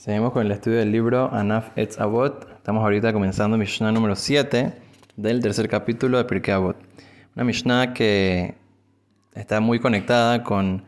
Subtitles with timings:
[0.00, 2.50] Seguimos con el estudio del libro Anaf Etz Avot.
[2.56, 4.72] Estamos ahorita comenzando Mishnah número 7
[5.16, 6.78] del tercer capítulo de Pirkei Avot.
[7.36, 8.54] Una Mishnah que
[9.34, 10.84] está muy conectada con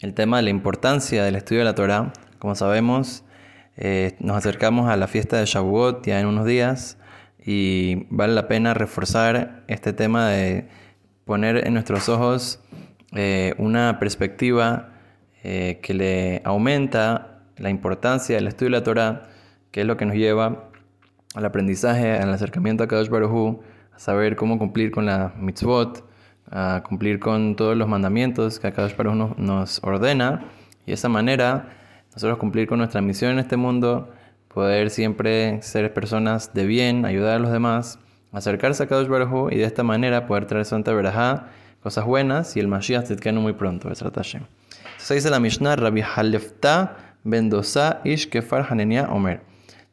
[0.00, 2.12] el tema de la importancia del estudio de la Torah.
[2.40, 3.22] Como sabemos,
[3.76, 6.98] eh, nos acercamos a la fiesta de Shavuot ya en unos días
[7.38, 10.66] y vale la pena reforzar este tema de
[11.24, 12.58] poner en nuestros ojos
[13.14, 14.88] eh, una perspectiva
[15.44, 19.22] eh, que le aumenta la importancia del estudio de la Torah,
[19.70, 20.70] que es lo que nos lleva
[21.34, 23.60] al aprendizaje, al acercamiento a Kadosh Baruj
[23.94, 26.04] a saber cómo cumplir con la mitzvot,
[26.50, 30.44] a cumplir con todos los mandamientos que Kadosh Baruj nos ordena,
[30.84, 31.68] y de esa manera
[32.12, 34.12] nosotros cumplir con nuestra misión en este mundo,
[34.48, 37.98] poder siempre ser personas de bien, ayudar a los demás,
[38.32, 41.48] acercarse a Kadosh Baruj y de esta manera poder traer Santa Berajá,
[41.82, 44.44] cosas buenas y el Mashiach te muy pronto, Entonces
[45.08, 49.40] dice la Mishnah, Rabbi Halefta Bendosa Ish Kefar Hanenia Omer.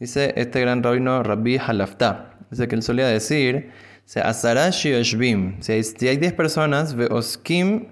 [0.00, 2.30] Dice este gran rabino Rabbi Halafta.
[2.50, 3.70] Dice que él solía decir:
[4.06, 7.88] Si hay 10 personas, Veoskim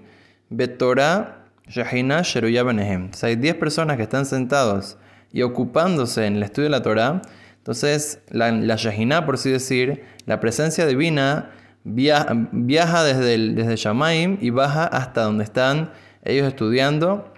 [0.49, 3.13] Betorah Shahina Sheruya Benehem.
[3.13, 4.97] Si hay 10 personas que están sentados
[5.31, 7.21] y ocupándose en el estudio de la Torah,
[7.57, 11.51] entonces la, la por así decir, la presencia divina,
[11.83, 15.91] viaja, desde, el, desde Shamaim y baja hasta donde están
[16.23, 17.33] ellos estudiando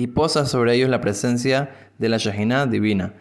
[0.00, 3.12] y posa sobre ellos la presencia de la Shejinah divina.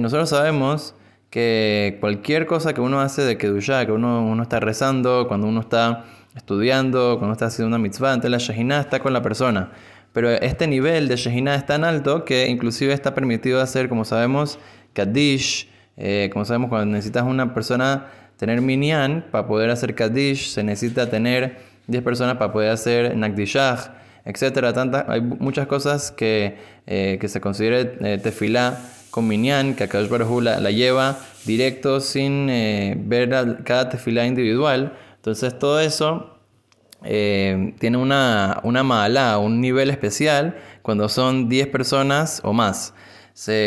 [0.00, 0.96] nosotros sabemos
[1.30, 5.60] que cualquier cosa que uno hace de Kedushá, que uno, uno está rezando, cuando uno
[5.60, 9.70] está estudiando, cuando está haciendo una mitzvah, entonces la Shejinah está con la persona.
[10.12, 14.58] Pero este nivel de Shejinah es tan alto que inclusive está permitido hacer, como sabemos,
[14.92, 18.06] Kaddish, eh, como sabemos, cuando necesitas una persona
[18.38, 24.02] tener minyan para poder hacer Kaddish, se necesita tener 10 personas para poder hacer Nakdishah
[24.24, 24.72] etcétera.
[25.08, 28.78] hay muchas cosas que, eh, que se considere eh, tefilá
[29.10, 33.28] con minyan, que Akadosh Baruj la, la, lleva directo sin eh, ver
[33.64, 34.94] cada tefilá individual.
[35.16, 36.30] Entonces todo eso
[37.02, 42.94] tiene una, una mala, un nivel especial cuando son 10 personas o más.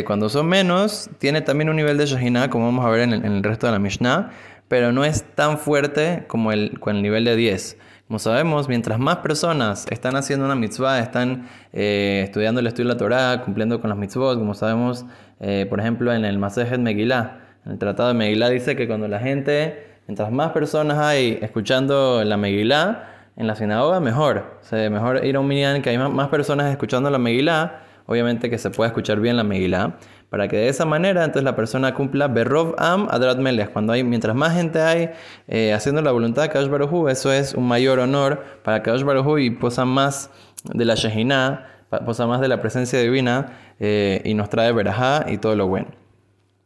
[0.07, 3.25] cuando son menos, tiene también un nivel de Shahina, como vamos a ver en el,
[3.25, 4.31] en el, resto de la Mishnah,
[4.67, 7.77] pero no es tan fuerte como el, con el nivel de 10.
[8.07, 12.93] Como sabemos, mientras más personas están haciendo una mitzvah, están eh, estudiando el estudio de
[12.93, 15.05] la Torah, cumpliendo con las mitzvot, como sabemos,
[15.41, 19.09] eh, por ejemplo, en el Masejet Megillah, en el Tratado de Megillah dice que cuando
[19.09, 24.57] la gente, mientras más personas hay escuchando la Megillah, en la sinagoga, mejor.
[24.61, 28.49] O sea, mejor ir a un minyan que hay más personas escuchando la Megillah, obviamente
[28.49, 29.97] que se pueda escuchar bien la Megillah
[30.29, 33.71] para que de esa manera entonces la persona cumpla Berrov Am Adrat Melech.
[33.71, 35.11] Cuando hay, mientras más gente hay
[35.47, 39.39] eh, haciendo la voluntad de Kadosh Baruj eso es un mayor honor para Kadosh Baruj
[39.39, 40.29] y posa más
[40.63, 41.65] de la Shehinah,
[42.05, 45.87] posa más de la presencia divina eh, y nos trae Berajá y todo lo bueno.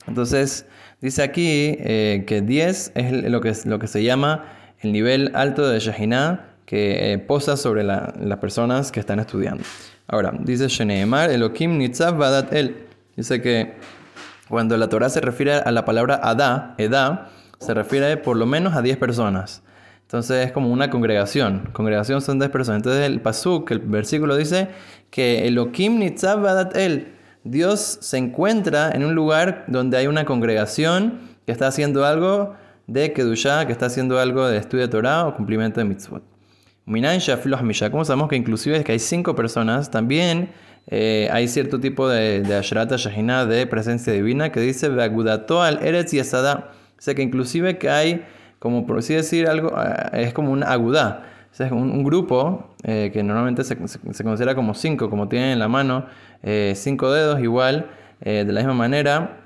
[0.07, 0.65] Entonces,
[0.99, 4.45] dice aquí eh, que 10 es lo que, lo que se llama
[4.79, 9.63] el nivel alto de Shehinah que posa sobre las personas que están estudiando.
[10.07, 12.90] Ahora, dice Sheneemar, Elohim Nitzav Badat El.
[13.15, 13.75] Dice que
[14.49, 17.29] cuando la Torah se refiere a la palabra Adá, Edá,
[17.59, 19.63] se refiere por lo menos a 10 personas.
[20.01, 21.69] Entonces es como una congregación.
[21.71, 22.79] Congregación son 10 personas.
[22.79, 24.67] Entonces el pasuk, el versículo dice
[25.09, 27.13] que Elohim nitzav badat el.
[27.43, 32.55] Dios se encuentra en un lugar donde hay una congregación que está haciendo algo
[32.87, 36.23] de Kedushá, que está haciendo algo de estudio de Torah o cumplimiento de mitzvot.
[36.85, 37.21] Minayin
[37.89, 40.51] Como sabemos que inclusive es que hay 5 personas, también
[40.93, 45.81] eh, hay cierto tipo de, de Ashrata Shahina, de presencia divina, que dice Beagudato al
[45.83, 46.71] Eretz y Asada.
[46.97, 48.25] O sea que inclusive que hay,
[48.59, 51.23] como por así decir, algo, eh, es como un agudá.
[51.57, 55.67] O es un, grupo eh, que normalmente se, considera como cinco, como tienen en la
[55.67, 56.05] mano
[56.73, 57.87] cinco dedos, igual,
[58.21, 59.41] de la misma manera.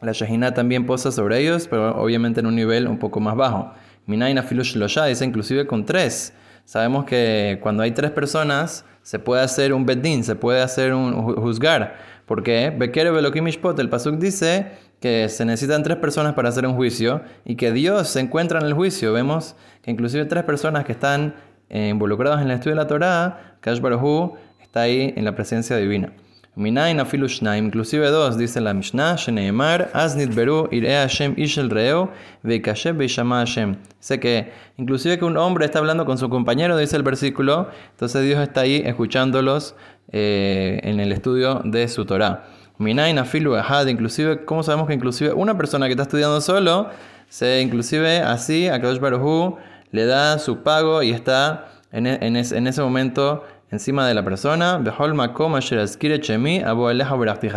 [0.00, 3.72] La Shahina también posa sobre ellos, pero obviamente en un nivel un poco más bajo.
[4.06, 4.74] Minaina Filush
[5.06, 6.32] dice inclusive con tres.
[6.64, 11.36] Sabemos que cuando hay tres personas, se puede hacer un bedín, se puede hacer un
[11.36, 11.96] juzgar.
[12.24, 17.20] Porque Bekere Belokimishpot, el Pasuk dice que se necesitan tres personas para hacer un juicio
[17.44, 19.12] y que Dios se encuentra en el juicio.
[19.12, 21.34] Vemos que inclusive tres personas que están
[21.68, 25.76] eh, involucradas en el estudio de la Torah, Kash Baruj está ahí en la presencia
[25.76, 26.14] divina.
[26.56, 32.12] Minain afilu inclusive dos, dice la Mishnah, Sheneemar, Asnit Beru, Ire Hashem Ishel Reo,
[32.44, 33.76] Veikashem Beishama Hashem.
[33.98, 38.22] Sé que inclusive que un hombre está hablando con su compañero, dice el versículo, entonces
[38.24, 39.74] Dios está ahí escuchándolos
[40.12, 42.44] eh, en el estudio de su Torah.
[42.78, 46.88] Minain afilu ahad, inclusive, ¿cómo sabemos que inclusive una persona que está estudiando solo,
[47.28, 49.58] se inclusive así a Kadosh Baruj
[49.90, 54.78] le da su pago y está en, en ese momento encima de la persona.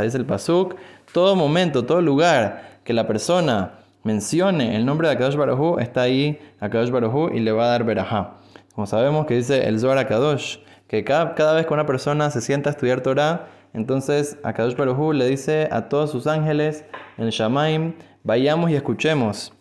[0.01, 0.75] Dice el Pasuk,
[1.13, 3.73] todo momento, todo lugar que la persona
[4.03, 7.83] mencione el nombre de Akadosh Baruj está ahí Akadosh Baruj y le va a dar
[7.83, 8.35] verajá.
[8.73, 12.41] Como sabemos que dice el Zohar Akadosh, que cada, cada, vez que una persona se
[12.41, 16.85] sienta a estudiar Torah, entonces Akadosh Baruj le dice a todos sus ángeles
[17.17, 17.93] en Shamaim,
[18.23, 19.53] vayamos y escuchemos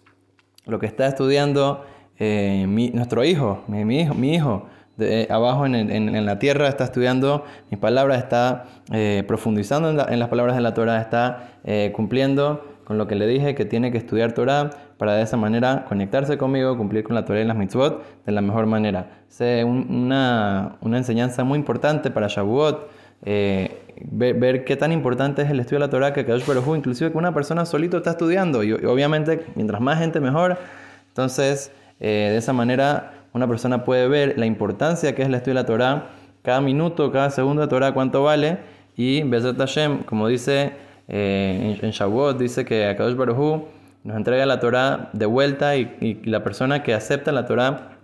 [0.65, 1.85] lo que está estudiando
[2.19, 4.67] eh, nuestro hijo, mi, hijo, mi hijo.
[4.97, 10.19] De, eh, abajo en, en, la tierra está estudiando mis palabras, está eh, profundizando en,
[10.19, 11.51] las palabras de la Torah, está
[11.93, 15.85] cumpliendo con lo que le dije que tiene que estudiar Torah para de esa manera
[15.89, 19.25] conectarse conmigo, cumplir con la Torah y las mitzvot de la mejor manera.
[19.29, 22.89] Es una, una, enseñanza muy importante para Shavuot,
[23.25, 27.11] eh, ver, qué tan importante es el estudio de la Torah que Kadosh Baruj inclusive
[27.11, 30.57] que una persona solito está estudiando y, obviamente mientras más gente mejor.
[31.09, 35.57] Entonces, eh, de esa manera una persona puede ver la importancia que es el estudio
[35.57, 36.07] de la Torah,
[36.43, 38.59] cada minuto, cada segundo de Torah cuánto vale
[38.97, 40.73] y Bezat Hashem, como dice
[41.07, 43.65] eh, en, Shavuot dice que Akadosh Baruj
[44.05, 47.99] nos entrega la Torah de vuelta y, la persona que acepta la Torah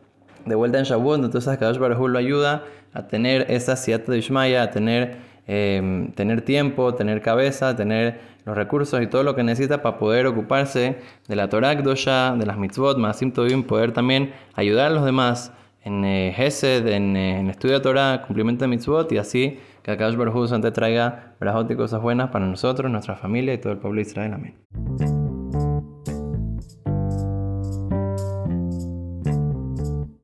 [0.45, 4.63] de vuelta en Shavuot, entonces Akadosh Baruj lo ayuda a tener esa siata de Ishmaya,
[4.63, 9.83] a tener, em, tener tiempo, tener cabeza, tener los recursos y todo lo que necesita
[9.83, 10.97] para poder ocuparse
[11.29, 15.53] de la Torah Kdosha, de las mitzvot, más Tovim, poder también ayudar a los demás
[15.85, 19.91] en eh, Gesed, en, eh, en estudio de Torah, cumplimiento de mitzvot y así que
[19.91, 23.79] Akash Baruj te traiga brajot y cosas buenas para nosotros, nuestra familia y todo el
[23.79, 24.35] pueblo de Israel.
[24.35, 25.22] Amén.